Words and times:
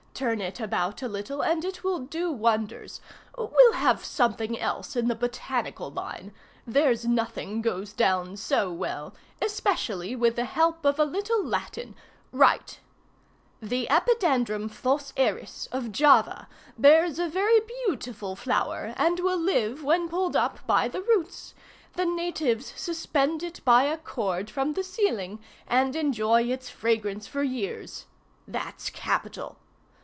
Turn 0.13 0.39
it 0.39 0.59
about 0.59 1.01
a 1.01 1.07
little, 1.07 1.41
and 1.41 1.65
it 1.65 1.83
will 1.83 1.97
do 1.97 2.31
wonders. 2.31 3.01
We'll 3.35 3.73
have 3.73 4.05
some 4.05 4.35
thing 4.35 4.59
else 4.59 4.95
in 4.95 5.07
the 5.07 5.15
botanical 5.15 5.89
line. 5.89 6.31
There's 6.67 7.05
nothing 7.07 7.63
goes 7.63 7.91
down 7.91 8.37
so 8.37 8.71
well, 8.71 9.15
especially 9.41 10.15
with 10.15 10.35
the 10.35 10.45
help 10.45 10.85
of 10.85 10.99
a 10.99 11.05
little 11.05 11.43
Latin. 11.43 11.95
Write! 12.31 12.81
"'The 13.63 13.87
Epidendrum 13.89 14.69
Flos 14.69 15.11
Aeris, 15.17 15.67
of 15.71 15.91
Java, 15.91 16.47
bears 16.77 17.17
a 17.17 17.27
very 17.27 17.59
beautiful 17.87 18.35
flower, 18.35 18.93
and 18.97 19.19
will 19.21 19.39
live 19.41 19.83
when 19.83 20.07
pulled 20.07 20.35
up 20.35 20.59
by 20.67 20.87
the 20.87 21.01
roots. 21.01 21.55
The 21.93 22.05
natives 22.05 22.73
suspend 22.75 23.41
it 23.41 23.61
by 23.65 23.85
a 23.85 23.97
cord 23.97 24.51
from 24.51 24.73
the 24.73 24.83
ceiling, 24.83 25.39
and 25.65 25.95
enjoy 25.95 26.43
its 26.43 26.69
fragrance 26.69 27.25
for 27.25 27.41
years.' 27.41 28.05
That's 28.47 28.91
capital! 28.91 29.57